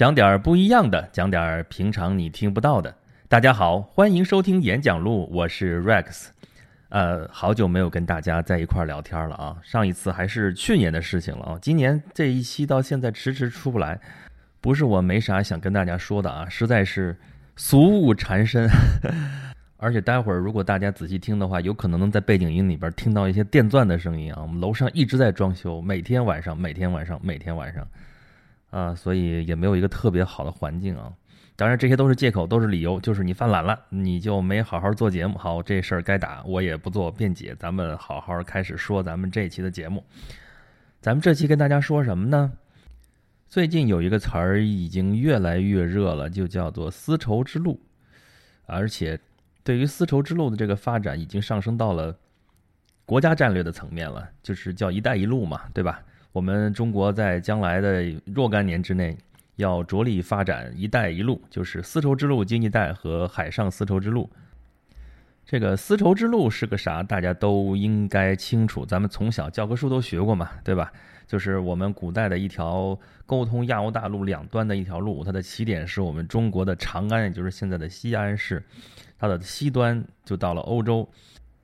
[0.00, 2.94] 讲点儿不一样的，讲点儿平常你听不到的。
[3.28, 6.28] 大家好，欢迎收听演讲录，我是 Rex。
[6.88, 11.58] 呃，好久没有跟大家在一块儿聊天了啊，上一次还是去年的事情了啊。
[11.60, 14.00] 今年这一期到现在迟迟出不来，
[14.62, 17.14] 不是我没啥想跟大家说的啊，实在是
[17.56, 18.66] 俗务缠身。
[19.76, 24.40] 而且待会儿如果大家仔细听的话，有可能能在背景音里边听到一些电钻的声音啊。
[24.40, 27.86] 我们楼上一直在装修，每天晚上，每天晚上，每天晚上，
[28.70, 31.12] 啊，所以也没有一个特别好的环境啊。
[31.56, 35.36] 当然这些都是借口，都是理由，就是你犯懒了，你就没好好做节目。
[35.36, 37.54] 好，这事儿该打，我也不做辩解。
[37.58, 40.02] 咱们好好开始说咱们这期的节目。
[41.00, 42.52] 咱们这期跟大家说什么呢？
[43.48, 47.80] 最近有一个词儿已经越来越热了，就叫做丝绸之路，
[48.66, 49.18] 而且。
[49.62, 52.16] 对于丝绸之路的这个发展，已经上升到了
[53.04, 56.02] 国家战略的层面了，就是叫“一带一路”嘛，对吧？
[56.32, 59.16] 我们中国在将来的若干年之内，
[59.56, 64.30] 要着力发展“一带一路”，就是丝绸之路经济带和海上丝绸之路。
[65.44, 67.02] 这个丝绸之路是个啥？
[67.02, 70.92] 大家都应该清楚，咱们从小教科书都学过嘛，对吧？
[71.26, 78.62] 就是我们古代的一条沟通亚欧大陆两端的一条路，它的起点是我们中国的长安，也就是现在的西安市。
[79.18, 81.08] 它的西端就到了欧洲，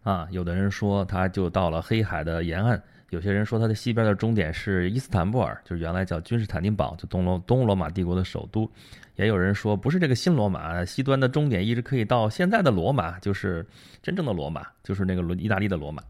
[0.02, 8.70] 啊，有的人说它就到了黑海的沿岸，有些人说它的西边的终点是伊斯坦布尔，就是原来叫君士坦丁堡，就东罗东罗马帝国的首都。
[9.14, 13.64] 也有人说不是这个新罗马，西端的终点一直可以到现在的罗马，就是
[14.02, 16.02] 真正的罗马，就是那个意大利的罗马。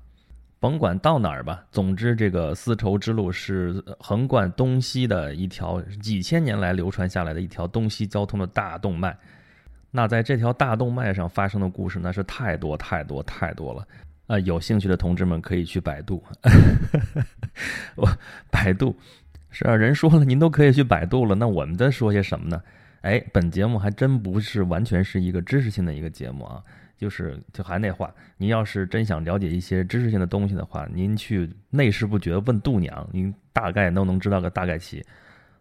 [0.59, 9.17] 甭管到哪儿吧，总之这个丝绸之路是横贯东西的一条几千年来流传下来的一条东西交通的大动脉。
[9.91, 13.87] 那在这条大动脉上发生的故事，那是太多太多太多了。
[14.27, 16.23] 啊，有兴趣的同志们可以去百度。
[17.95, 18.09] 我
[18.51, 18.97] 百度
[19.51, 21.35] 是啊，人说了，您都可以去百度了。
[21.35, 22.61] 那我们在说些什么呢？
[23.03, 26.63] 哎，本节目还真不是完全是一个知识性的一个节目啊。
[26.99, 35.05] 就是就还那话，您要是真想了解一些知识性的东西的话，您去内事不决问度娘，您大概都能知道个大概齐。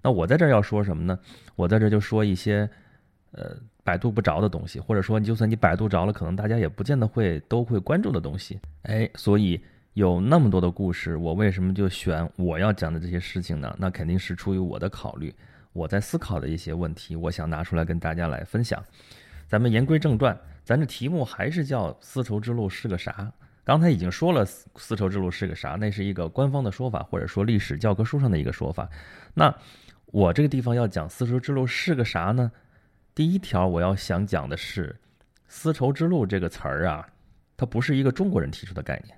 [0.01, 1.19] 那我在这儿要说什么呢？
[1.55, 2.67] 我在这儿就说一些，
[3.31, 3.55] 呃。
[3.85, 8.59] 百度不着的东西，或者说，就算你百度着了，可能大家也不见得会都会关注的东西。
[8.81, 9.61] 哎，所以
[9.93, 13.75] 有那么多的故事，我为什么就选我要讲的这些事情呢？
[13.79, 15.31] 那肯定是出于我的考虑，
[15.71, 18.83] 我在思考的一些问题，我想拿出来跟大家来分享。
[19.47, 23.31] 咱们言归正传，咱这题目还是叫丝绸之路是个啥？
[23.63, 25.77] 刚才已经说了，丝绸之路是个啥？
[25.79, 28.89] 那是一个官方的说法，或者说历史教科书上的一个说法。
[29.35, 29.55] 那
[30.07, 32.51] 我这个地方要讲丝绸之路是个啥呢？
[33.15, 34.93] 第一条我要想讲的是，
[35.47, 37.07] 丝绸之路这个词儿啊，
[37.55, 39.17] 它不是一个中国人提出的概念，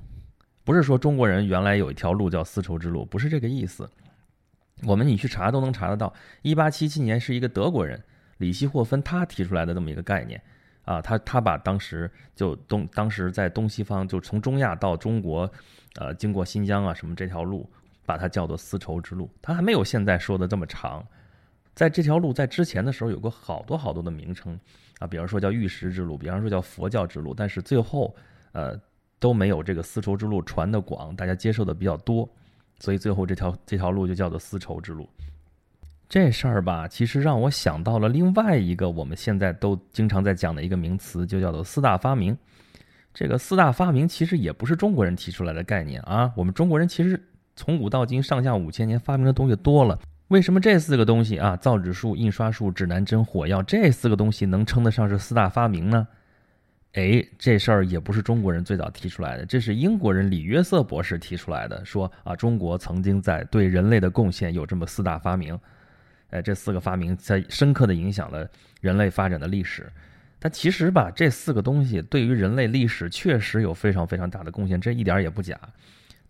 [0.63, 3.89] 不是说中国人原来有一条路叫丝绸之路，不是这个意思。
[4.83, 6.13] 我们你去查都能查得到，
[6.43, 7.99] 一八七七年是一个德国人
[8.37, 10.39] 里希霍芬他提出来的这么一个概念
[10.83, 15.51] 啊，他他把当时就东当时在东西方就从中亚到中国，
[15.95, 17.67] 呃，经过新疆啊什么这条路，
[18.05, 21.03] 把它叫做丝绸之路，它还没有现在说的这么长。
[21.77, 24.59] 在这条路在之前的时候有过好多好多的名称
[24.97, 28.15] 啊，比方说叫玉石之路，比方说叫佛教之路，但是最后
[28.51, 28.75] 呃
[29.19, 32.27] 都没有这个丝绸之路传的广，大家接受的比较多，
[32.79, 35.07] 所以最后这条这条路就叫做丝绸之路。
[36.09, 42.35] 这事儿吧，其实让我想到了另外一个我们现在都经常在讲的一个名词，就叫做四大发明。
[43.13, 47.23] 这个四大发明其实也不是中国人提出来的概念啊，我们中国人其实
[47.55, 49.99] 从古到今上下五千年发明的东西多了。
[50.29, 56.05] 为什么这四个东西啊，造纸术、印刷术、指南针、火药这四个东西能称得上是四大发明呢？
[56.93, 61.85] 哎，这事儿也不是中国人最早提出来的，这是英国人李约瑟博士提出来的。
[61.85, 65.57] 说啊，中国曾经在对人类的贡献有这么四大发明，
[66.31, 68.49] 哎，这四个发明在深刻的影响了
[68.81, 69.89] 人类发展的历史。
[70.39, 75.57] 但其实吧，这四个东西对于人类历史确实有非常非常大的贡献，这一点儿也不假。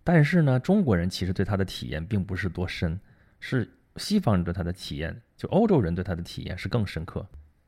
[0.03, 2.99] 但是呢，中国人其实对它的体验并不是多深，
[3.39, 3.67] 是。
[3.97, 7.25] 西方人对他的体验，就欧洲人对他的体验是更深刻，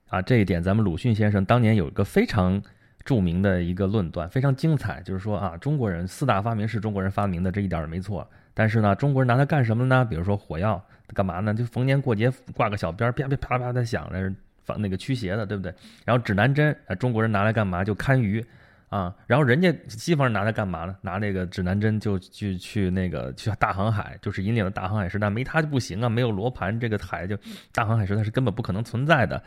[0.08, 2.62] 啊，这一点咱们鲁迅先生当年有一个非常
[3.04, 8.30] 著名的一个论断，非常精彩，就是说啊，中国人四大发明是中国人发明的，这一点也没错。
[8.54, 10.04] 但是呢，中国人拿它干什么呢？
[10.04, 10.84] 比如说火药，
[11.14, 11.54] 干嘛呢？
[11.54, 14.34] 就逢年过节挂个小鞭，啪啪啪啪的响，那是
[14.64, 15.74] 放那个驱邪的，对不对？
[16.06, 17.84] 然后指南针，啊，中国人拿来干嘛？
[17.84, 18.46] 就看鱼。
[18.90, 20.96] 啊，然后人家西方人拿它干嘛呢？
[21.02, 25.30] 拿那个指南针就去去那个去大航海，就是引领了大航海时代。
[25.30, 27.38] 没它就不行啊，没有罗盘，这个海就
[27.72, 29.42] 大航海时代是根本不可能存在的。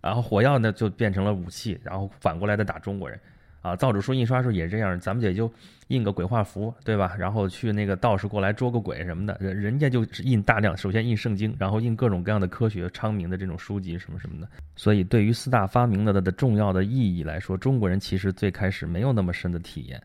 [0.00, 3.18] 然后火药呢就变成了武器，然后反过来再打中国人。
[3.66, 5.52] 啊，造纸术印刷术也这样，咱们也就
[5.88, 7.16] 印个鬼画符，对吧？
[7.18, 14.48] 然后去那个道士过来捉个鬼什么的，人人家就是印大量，首先印圣经，然后印各种各样的科学昌明的这种书籍什么什么的。
[14.76, 20.00] 所以，对于四大发明的的重要的意义来说，中国人其实最开始没有那么深的体验，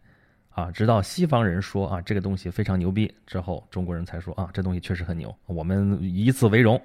[0.49, 6.81] 啊，直到西方人说啊这个东西非常牛逼之后，中国人才说啊这东西确实很牛，我们以此为荣。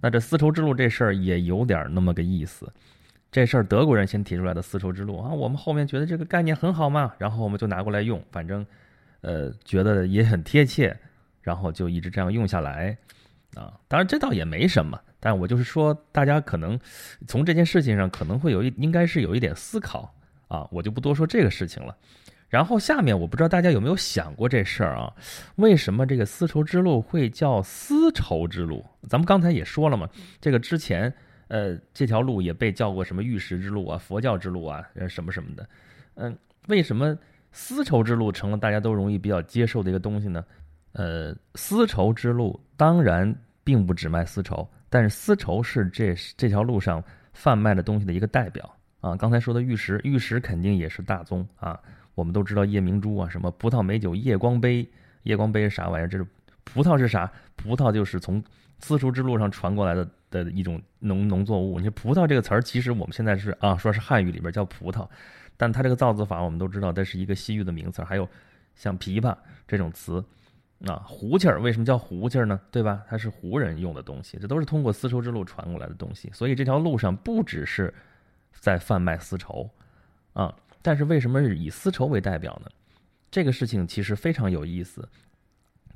[0.00, 2.72] 那这丝绸之路这事儿也有点那么个意思。
[3.32, 8.64] 这事儿德国人先提出来的丝绸之路啊，我们后面觉得这个概念很好嘛，然后我们就拿过来用，反正，
[9.22, 10.94] 呃，觉得也很贴切，
[11.40, 12.94] 然后就一直这样用下来，
[13.54, 16.78] 啊，当然这倒也没什么，但我就是说，大家可能
[17.26, 20.14] 从这件事情上可能会有一，应该是有一点思考
[20.48, 21.96] 啊，我就不多说这个事情了。
[22.50, 25.10] 然后下面我不知道大家有没有想过这事儿啊，
[25.56, 28.84] 为什么这个丝绸之路会叫丝绸之路？
[29.08, 30.06] 咱们刚才也说了嘛，
[30.38, 31.10] 这个之前。
[31.52, 35.68] 呃，这条路也被叫过什么玉石之路啊、佛教之路啊，呃，什么什么的。
[36.14, 36.34] 嗯，
[36.68, 37.14] 为什么
[37.52, 40.42] 丝绸之路成了大家都容易比较接受的一个东西呢？
[40.92, 47.04] 呃，丝绸之路当然并不只卖丝绸，但是丝绸是这这条路上
[47.34, 49.14] 贩卖的东西的一个代表啊。
[49.14, 51.78] 刚才说的玉石，玉石肯定也是大宗啊。
[52.14, 54.88] 我们都知道夜明珠啊，什么葡萄美酒夜光杯，
[55.24, 56.08] 夜光杯是啥玩意儿？
[56.08, 56.26] 这是
[56.64, 57.30] 葡萄是啥？
[57.56, 58.42] 葡萄就是从
[58.78, 60.08] 丝绸之路上传过来的。
[60.32, 65.06] 的一种农农作物，你说葡萄这个词儿，其实我们现在是啊，说是汉语里边叫葡萄，
[65.58, 68.02] 但它这个造字法我们都知道，这是一个西域的名词。
[68.02, 68.26] 还有
[68.74, 69.36] 像琵琶
[69.68, 70.24] 这种词，
[70.86, 72.58] 啊，胡琴儿为什么叫胡琴儿呢？
[72.70, 73.04] 对吧？
[73.08, 76.30] 它是胡人用的东西，这都是通过丝绸之路传过来的东西。
[76.32, 77.92] 所以这条路上不只是
[78.58, 79.68] 在贩卖丝绸
[80.32, 82.70] 啊，但是为什么是以丝绸为代表呢？
[83.30, 85.06] 这个事情其实非常有意思，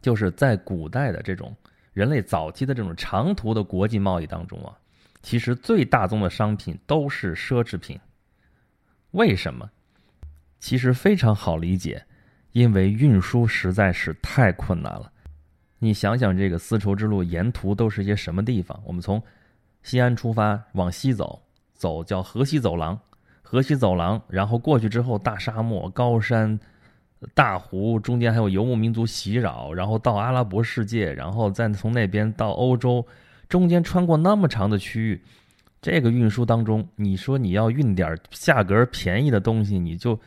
[0.03, 1.57] 就是在古代的这种。
[1.97, 4.77] 人类早期的这种长途的国际贸易当中啊，
[5.23, 7.99] 其实最大宗的商品都是奢侈品。
[9.13, 9.71] 为什么？
[10.61, 12.05] 其实非常好理解，
[12.53, 15.11] 因为运输实在是太困难了。
[15.79, 18.79] 你想想，这个丝绸之路沿途都是些什么地方？
[18.85, 19.23] 我们从
[19.83, 23.01] 西安出发往西走，走叫河西走廊，
[23.41, 26.61] 河西走廊，然后过去之后，大沙漠、高山。
[27.35, 33.05] 大湖中间还有游牧民族袭扰，然后到阿拉伯世界，然后再从那边到欧洲，
[33.49, 35.21] 中间穿过那么长的区域，
[35.81, 40.19] 这个运输当中，你说你要运点价格便宜的东西，你就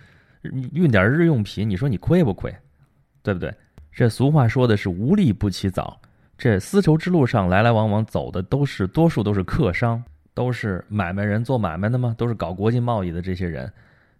[0.73, 2.53] 运点日用品，你说你亏不亏？
[3.21, 3.53] 对不对？
[3.91, 6.01] 这俗话说的是无利不起早。
[6.39, 10.03] 这丝绸之路上来来往往走的都是多数都是客商，
[10.33, 12.15] 都是买卖人做买卖的吗？
[12.17, 13.71] 都是搞国际贸易的这些人，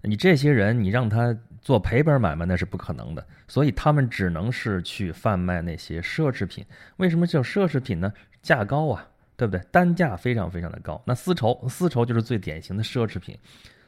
[0.04, 1.36] 你这些人你让他。
[1.62, 6.66] 做赔本买卖那是不可能的，所以他们只能是去贩卖那些奢侈品。
[6.98, 8.12] 为什么叫奢侈品呢？
[8.42, 9.62] 价高啊，对不对？
[9.72, 11.02] 单价非常非常的高。
[11.06, 13.38] 那丝绸，丝绸就是最典型的奢侈品。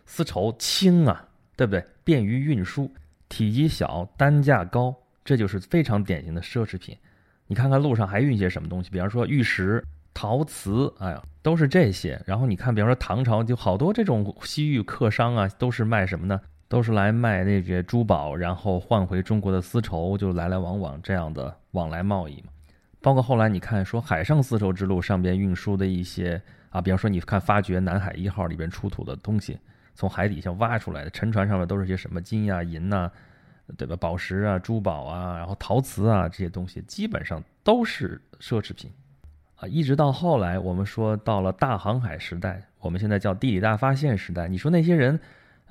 [0.06, 1.26] 丝绸轻啊，
[1.56, 1.84] 对不对？
[2.04, 2.94] 便于运输，
[3.30, 6.98] 体积小，单价高，这就是非常典型的奢侈品。
[7.48, 8.90] 你看看路上还运些什么东西？
[8.90, 9.84] 比方说玉石、
[10.14, 12.22] 陶瓷，哎呀，都是这些。
[12.26, 16.42] 然后你看，比方说唐朝就好多这种西域客商啊，都是卖什么呢？
[16.72, 22.48] 都是来卖那些珠宝，然后换回中国的丝绸，就来来往往这样的往来贸易嘛。
[23.02, 29.60] 包括后来你看，说海上丝绸之路上边运输的一些啊，比方说你看发掘南海一号里边出土的东西，
[29.96, 33.12] 从海底下挖出来的沉船上面都是些什么金呀、银呐，
[33.76, 33.98] 对吧？
[33.98, 38.90] 宝石啊、珠宝啊，然后陶瓷啊这些东西，基本上都是奢侈品
[39.58, 39.68] 啊。
[39.68, 45.20] 一直到后来，我们说到了大航海时代，我们现在叫地理大发现时代，你说那些人。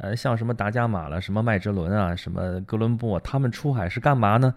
[0.03, 4.55] 呃，像什么达伽马了，什么麦哲伦啊，什么哥伦布，他们出海是干嘛呢？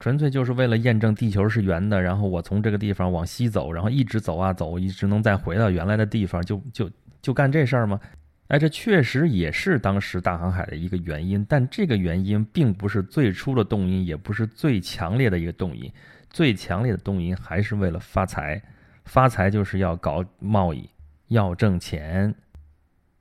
[0.00, 6.90] 纯粹就是为了验证地球是圆的，然后我从这个地方往西走，然后一直走啊走，一直能再回到原来的地方，就就
[7.20, 8.00] 就干这事儿吗？
[8.46, 15.92] 哎，这确实也是当时大航海的一个原因，但这个原因并不是最初的动因，也不是最强烈的一个动因，
[16.30, 18.62] 最强烈的动因还是为了发财，
[19.04, 20.88] 发财就是要搞贸易，
[21.26, 22.34] 要挣钱。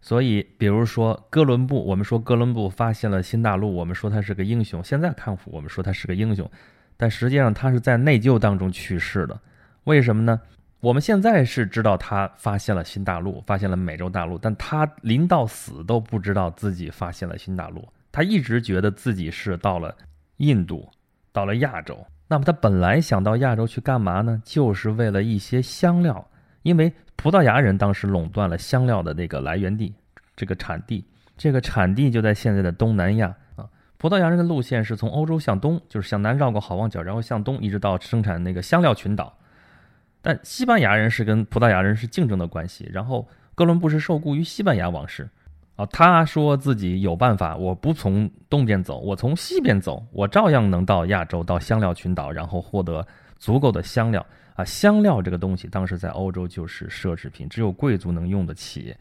[0.08, 4.82] 所以，比如说哥伦布，我们说哥伦布发现了新大陆，我们说他是个英雄。
[4.82, 6.50] 现在看，我们说他是个英雄，
[6.96, 9.38] 但实际上他是在内疚当中去世的。
[9.84, 10.40] 为什么呢？
[10.80, 17.86] 我们现在是知道他发现了新大陆，发现了美洲大陆，但他临到死都不知道自己发现了新大陆。
[18.10, 19.94] 他一直觉得自己是到了
[20.38, 20.90] 印度，
[21.34, 22.00] 到了亚洲。
[22.30, 24.42] 那么他本来想到亚洲去干嘛呢？
[24.46, 26.26] 就是为了一些香料。
[26.68, 29.94] 因为葡萄牙人当时垄断了香料的那个来源地，
[30.36, 31.06] 这个产地，
[31.38, 33.66] 这个产地就在现在的东南亚啊。
[33.98, 39.34] 葡萄牙人的路线是从欧洲向东，就是向南绕过好望角，然后向东一直到生产那个香料群岛。
[40.22, 45.30] 但西班牙人是跟葡萄牙人是竞争的关系，然后哥伦布是受雇于西班牙王室，
[45.78, 53.08] 啊，他说自己有办法，我不从东边走，我从西边走，我照样能到亚洲，到香料群岛，然后获得
[53.38, 54.26] 足够的香料
[54.56, 54.66] 啊。
[54.66, 58.96] 香料这个东西，当时在欧洲就是奢侈品，只有贵族能用得起。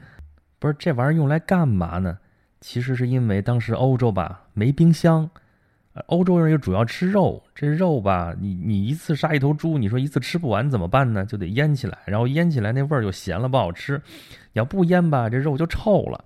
[0.58, 2.18] 不是这玩意儿用来干嘛呢？
[2.60, 5.30] 其实是因为当时欧洲吧没冰箱，
[6.06, 11.24] 欧洲人又主要吃肉，这肉吧，你你一次杀一头猪，你说一次吃不完怎么办呢？
[11.24, 14.00] 就得腌起来，然后腌起来那味儿就咸了不好吃，
[14.54, 16.24] 要不腌吧，这肉就臭了。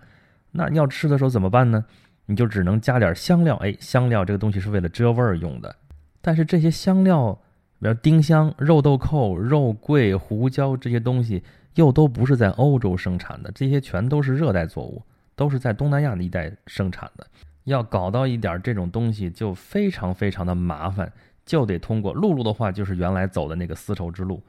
[0.53, 1.85] 那你要吃的时候怎么办呢？
[2.27, 3.57] 你就只能加点香料。
[3.57, 5.75] 哎，香料这个东西是为了遮味儿用的。
[6.21, 7.37] 但是这些香料，
[7.81, 11.43] 比如丁香、肉豆蔻、肉桂、胡椒这些东西，
[11.75, 15.03] 又都不是在欧洲生产的，这些全都是热带作物，
[15.35, 17.27] 都是在东南亚那一带生产的。
[17.65, 21.11] 要搞到一点这种东西，就非常非常的麻烦，
[21.45, 24.43] 就得通过陆路的话，就是原来走的那个丝绸之路。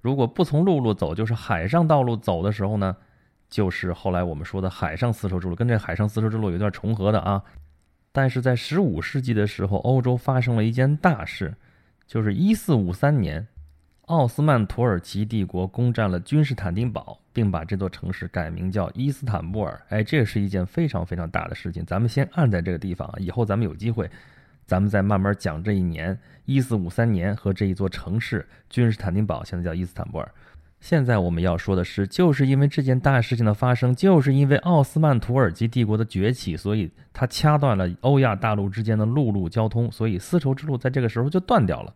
[0.00, 2.94] 如果不从陆路走，就是海上道路走的时候呢？
[3.50, 7.40] 就是后来我们说的海上丝绸之路，跟这海上丝绸之路有点重合的啊。
[8.10, 11.54] 但是在十五世纪的时候，欧洲发生了一件大事，
[12.06, 13.46] 就是一四五三年，
[14.06, 19.80] 奥斯曼土耳其帝国攻占了君士坦丁堡，并把这座城市改名叫伊斯坦布尔。
[19.88, 21.84] 哎，这是一件非常非常大的事情。
[21.84, 24.10] 咱们先按在这个地方，以后咱们有机会，
[24.66, 30.30] 咱们再慢慢讲这一年一四五三年和这一座城市君士坦丁堡，现在叫伊斯坦布尔。
[30.84, 41.94] 现在我们要说的是，就是因为这件大事情的发生，就是因为奥斯曼土耳其帝国的崛起，所以它掐断了欧亚大陆之间的陆路交通，所以丝绸之路在这个时候就断掉了。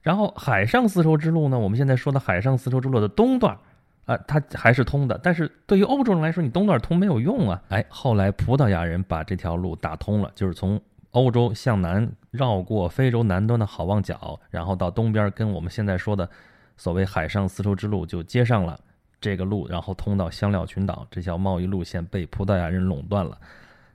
[0.00, 3.58] 然后海上丝绸之路呢，我们现在说的海上丝绸之路的东段，
[4.04, 7.60] 啊，它还是通的，但是对于欧洲人来说，你东段通没有用啊。
[7.70, 10.80] 哎，后来葡萄牙人把这条路打通了，就是从
[11.10, 16.30] 欧洲向南绕过非洲南端的好望角，然后到东边跟我们现在说的。
[16.76, 18.78] 所谓海上丝绸之路就接上了
[19.20, 23.38] 这个路，然后通到香料群岛，这条贸易路线被葡萄牙人垄断了。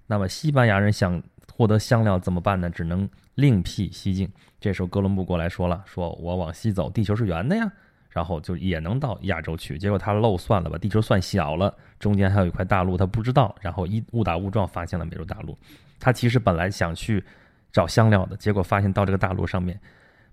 [0.08, 1.22] 那么西班牙人想
[1.54, 2.70] 获得香料怎么办呢？
[2.70, 4.32] 只能另辟蹊径。
[4.60, 7.72] 这时候哥伦布过来说了：“说我往西走，地球是圆的呀，
[8.10, 15.56] 然后就也能到亚洲去。”结果他漏算了，把地球算小了，中间还有一块大陆他不知道，然后一误打误撞发现了美洲大陆。
[16.00, 17.24] 他其实本来想去
[17.72, 19.80] 找香料的，结果发现到这个大陆上面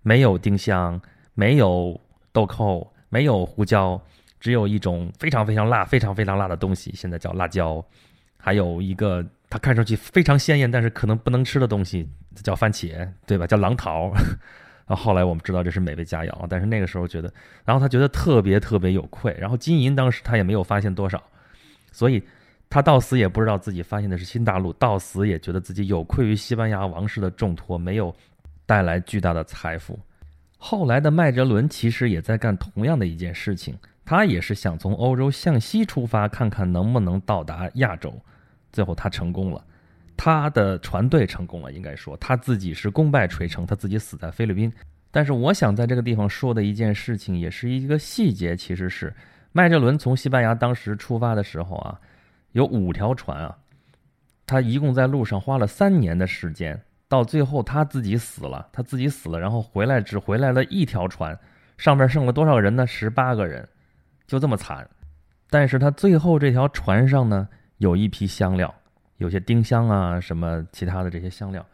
[0.03, 1.01] 没有丁香，
[1.35, 2.01] 没有。
[2.37, 3.99] 豆蔻没有胡椒，
[4.39, 7.83] 只有一种非常非常辣、非常非常辣的东西，现在叫辣椒。
[8.37, 12.07] 还有一个它看上去非常鲜艳，但是可能不能吃的东西，
[12.45, 13.47] 叫番茄，对吧？
[13.47, 14.13] 叫狼桃。
[14.87, 17.33] 然 后后来我们知道这是美味佳肴，但是那个时候觉得，
[17.65, 19.35] 然后他觉得特别特别有愧。
[19.41, 21.23] 然后金银当时他也没有发现多少，
[21.91, 22.23] 所以
[22.69, 28.15] 他到死也不知道自己发现的是新大陆，到死也觉得自己有愧于西班牙王室的重托，没有
[28.67, 29.99] 带来巨大的财富。
[30.59, 38.13] 后来的麦哲伦其实也在干同样的一件事情，他也是想从欧洲向西出发，看看能不能到达亚洲。
[38.73, 39.65] 最后他成功了，
[40.17, 44.73] 他的船队成功了，应该说他自己是功败垂成，他自己死在菲律宾。
[45.11, 49.15] 但是我想在这个地方说的一件事情，也是一个细节，其实是
[49.53, 52.01] 麦哲伦从西班牙当时出发的时候啊，
[52.53, 53.57] 有五条船啊，
[54.47, 56.81] 他一共在路上花了三年的时间。
[57.09, 61.39] 到最后他自己死了，他自己死了，然后回来只回来了一条船，
[61.79, 62.87] 上面剩了多少人呢？
[62.87, 63.69] 十八个人，
[64.27, 64.89] 就这么惨。
[65.49, 67.49] 但是他最后这条船上呢，
[67.79, 68.75] 有一批香料，
[69.19, 71.65] 有些丁香啊，什么其他的这些香料。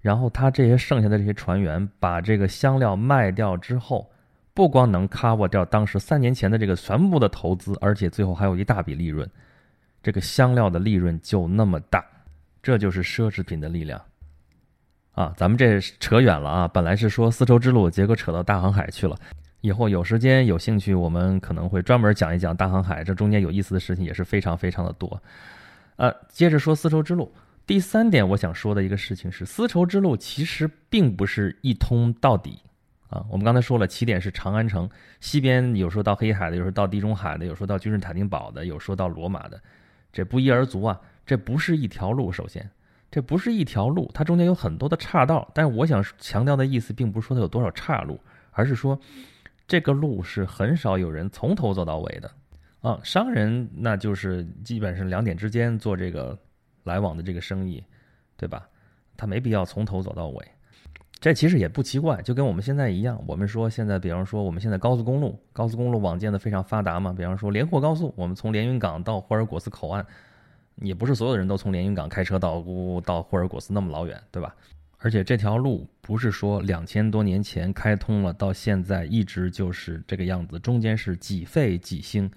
[0.00, 4.10] 然后他这些剩下的这些船员把这个香料卖掉之后，
[4.54, 9.30] 不光能 cover 掉当时三年前的这个全部的投资，而且最后还有一大笔利润。
[10.02, 12.02] 这个香料的利润就那么大，
[12.62, 14.00] 这就是奢侈品的力量。
[15.12, 16.68] 啊，咱们这扯远了啊！
[16.68, 19.16] 本来是说丝绸之路，结果扯到大航海去了。
[19.60, 25.22] 以后有时间有兴趣，我们可能会专门讲一讲大航海，这中间有意思的事情也是非常非常的多。
[25.96, 27.30] 呃，接着说丝绸之路，
[27.66, 32.58] 第三点我想说的一个事情是，丝绸之路其实并不是一通到底
[33.10, 33.22] 啊。
[33.28, 34.88] 我们刚才说了，起点是长安城，
[35.20, 39.60] 西边有说到黑海的，有说到地中海的，有说到君士坦丁堡的，有说到罗马的，
[40.10, 42.70] 这不一而足啊，这不是一条路，首先。
[43.10, 45.50] 这不是一条路，它中间有很多的岔道。
[45.52, 48.20] 但是我想强调的意思，并不是说它有多少岔路，
[48.52, 48.98] 而是说
[49.66, 52.30] 这个路是很少有人从头走到尾的。
[52.80, 56.38] 啊，商人那就是基本上两点之间做这个
[56.84, 57.84] 来往的这个生意，
[58.36, 58.66] 对吧？
[59.16, 60.48] 他没必要从头走到尾。
[61.20, 63.22] 这其实也不奇怪，就跟我们现在一样。
[63.26, 67.12] 我们说现在，比方说我们现在高速公路，高速公路网建的非常发达嘛。
[67.12, 70.06] 比方说连霍高速，我们从连云港到霍尔果斯口岸。
[70.80, 74.54] 也不是所有人都从连云港开车到乌到霍尔果斯那么老远，对吧？
[74.98, 82.30] 而且这条路不是说两千多年前开通了，到现在一直就是这个样子，中间是几废几兴，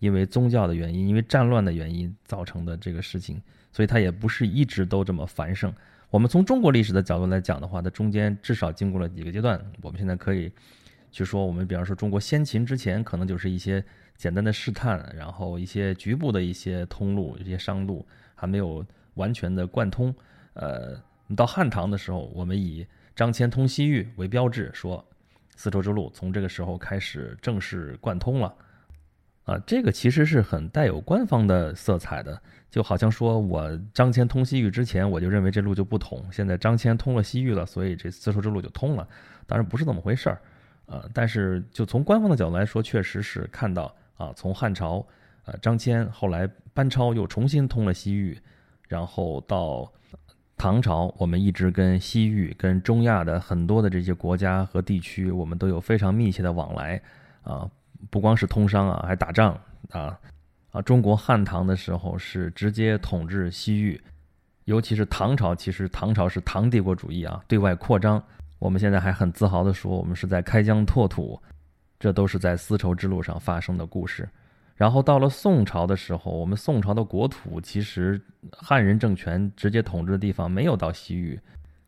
[0.00, 3.40] 因为宗教的原因，因为战乱的原因造成的这个事情，
[3.72, 5.72] 所以它也不是一直都这么繁盛。
[6.10, 9.60] 我们从中国历史的角度来讲的话，它中间至少经过了几个阶段。
[9.82, 10.50] 我们现在可以
[11.12, 13.84] 去说，我们比方说中国先秦之前，可能就是一些
[14.18, 18.84] 简单的试探，然后一些局部的一些通路、一些商路还没有
[19.14, 20.14] 完全的贯通。
[20.52, 21.00] 呃，
[21.36, 25.02] 到汉唐的时候，我们以张骞通西域为标志，说
[25.54, 28.54] 丝绸之路从这个时候开始正式贯通了。
[29.44, 39.08] 啊，这个其实是很带有官方的色彩的，就好像说我张骞通西域之前，我就认为这路就不通，现在张骞通了西域了，所以这丝绸之路就通了。
[39.46, 40.40] 当然不是这么回事儿，
[40.84, 45.02] 呃，但是就从官方的角度来说，确实是看到啊，从汉朝，
[45.46, 48.38] 呃，张骞后来班超又重新通了西域，
[48.86, 49.90] 然后到
[50.58, 57.00] 唐朝，我们一直跟西域、跟中亚的很多的这些国家和地区，我们都有非常密切的往来，
[57.42, 57.66] 啊。
[58.10, 59.60] 不光是通商啊，还打仗
[59.90, 60.16] 啊，
[60.70, 60.80] 啊！
[60.80, 64.00] 中国汉唐的时候是直接统治西域，
[64.66, 68.22] 尤其是唐朝，其实唐朝是唐帝国主义啊，对外扩张。
[68.60, 71.42] 我们现在还很自豪的说，我们是在开疆拓土，
[71.98, 74.28] 这都是在丝绸之路上发生的故事。
[74.76, 78.20] 然后到了宋朝的时候，我们宋朝的国土其实
[78.52, 81.36] 汉人政权直接统治的地方没有到西域，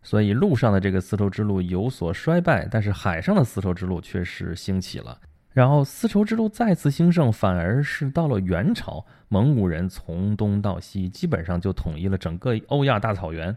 [0.03, 5.17] 所以陆上的这个丝绸之路有所衰败，但是海上的丝绸之路却是兴起了。
[5.53, 13.57] 然后丝绸之路再次兴盛，反而是到了元朝，蒙古人从东到西基本上就统一了整个欧亚大草原，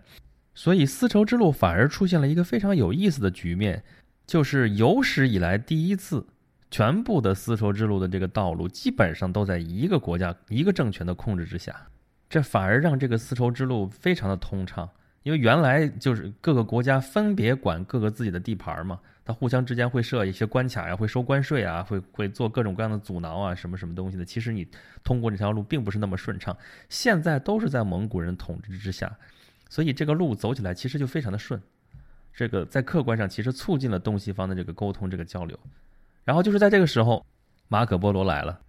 [0.54, 3.84] 所以丝绸之路反而出现了一个非常有意思的局面，
[4.28, 6.26] 就是有史以来第一次，
[6.74, 11.80] 全部的丝绸之路的这个道路基本上都在一个国家、一个政权的控制之下，
[12.28, 14.90] 这反而让这个丝绸之路非常的通畅。
[15.22, 24.26] 因为原来就是各个国家分别管各个自己的地盘嘛，它互相之间会设一些关卡呀，会收关税啊，会会做各种各样的阻挠啊，什么什么东西的。
[24.26, 24.68] 其实你
[25.04, 26.58] 通过这条路并不是那么顺畅。
[26.90, 29.16] 现在都是在蒙古人统治之下，
[29.70, 31.62] 所以这个路走起来其实就非常的顺。
[32.34, 35.56] 这个在客观上其实促进了东西方的这个沟通、这个交流。
[36.24, 37.26] 然后就是在这个时候，
[37.68, 38.60] 马可波罗来了，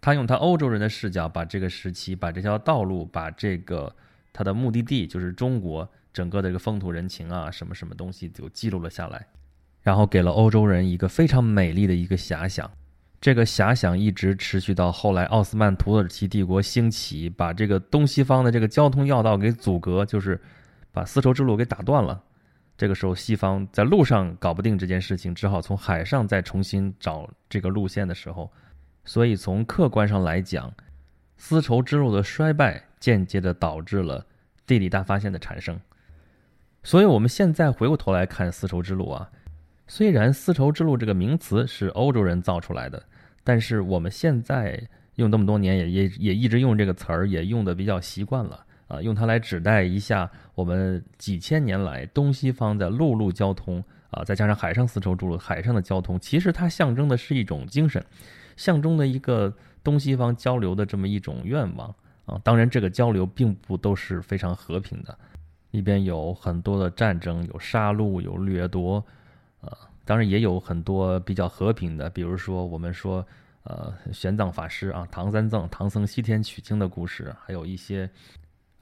[0.00, 3.94] 他用他欧洲人的视角，把这个时期、把这条道路、把这个
[4.32, 5.88] 他的目的地就是中国。
[6.14, 9.26] 整个的这个风土人情啊，什么什么东西就记录了下来，
[9.80, 12.70] 然后给了欧洲人一个非常美丽的一个遐想。
[13.18, 20.38] 这个遐想一直持续到后来奥斯曼土耳其帝国兴起，把这个东西方的这个交通要道给阻隔，就是
[20.92, 22.22] 把丝绸之路给打断了。
[22.82, 28.50] 这个时候，西方在路上搞不定这件事情，只好从海上再重新找这个路线的时候，
[29.04, 30.68] 所以从客观上来讲，
[31.36, 34.26] 丝绸之路的衰败间接的导致了
[34.66, 35.78] 地理大发现的产生。
[36.82, 39.30] 所以，我们现在回过头来看丝绸之路啊，
[39.86, 43.00] 虽然丝绸之路这个名词是欧洲人造出来的，
[43.44, 44.82] 但是我们现在
[45.14, 58.04] 用这么多年，也也也一直用这个词儿，也用的比较习惯了啊，用它来指代一下我们几千年来东西方的陆路交通啊，再加上海上丝绸之路海上的交通，其实它象征的是一种精神，
[58.54, 59.50] 象征的一个
[59.82, 61.88] 东西方交流的这么一种愿望
[62.26, 62.38] 啊。
[62.44, 65.18] 当然，这个交流并不都是非常和平的。
[65.70, 69.02] 里边有很多的战争，有杀戮，有掠夺，
[69.62, 69.72] 啊，
[70.04, 73.26] 当然也有很多比较和平的，比如说我们说，
[73.62, 78.10] 呃，玄奘法师啊，唐三藏、唐僧西天取经的故事，还有一些，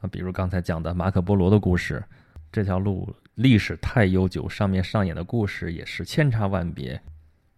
[0.00, 2.02] 啊，比如刚才讲的马可波罗的故事，
[2.50, 7.00] 这条路历史太悠久，上面上演的故事也是千差万别。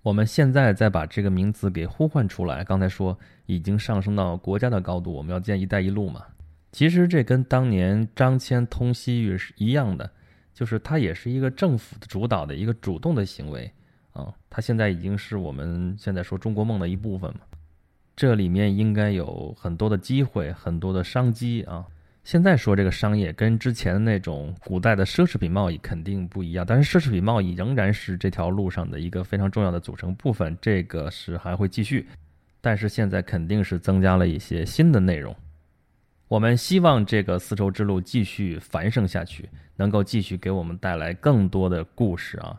[0.03, 6.25] 我们现在再把这个名字给呼唤出来，刚才说已经上升到国家的高度，我们要建“一带一路”嘛。
[6.73, 10.11] 其实这跟当年张骞通西域是一样的，
[10.53, 13.71] 就是它也是一个政府主导的一个主动的行为
[14.13, 14.35] 啊。
[14.51, 17.41] 它现在已经是我们现在说中国梦的一部分嘛。
[18.17, 21.87] 这里面应该有很多的机会，很多的商机啊。
[22.25, 32.07] 现在说这个商业跟之前那种古代的奢侈品贸易肯定不一样，但是奢侈品贸易仍然是这条路上的一个非常重要的组成部分，这个是还会继续，
[32.61, 35.35] 但是现在肯定是增加了一些新的内容。
[36.29, 42.59] 我们希望这个丝绸之路继续繁盛下去，能够继续给我们带来更多的故事啊！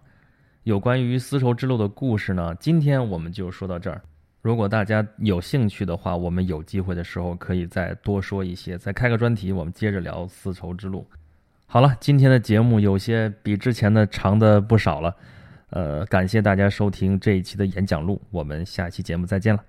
[0.63, 4.02] 有关于丝绸之路的故事呢，今天我们就说到这儿。
[4.43, 11.08] 如果大家有兴趣的话，我们有机会的时候可以再多说一些，再开个专题，我们接着聊丝绸之路。
[11.65, 15.15] 好了，今天的节目有些比之前的长的不少了，
[15.69, 19.63] 呃，感谢大家收听这一期的演讲录，我们下期节目再见了。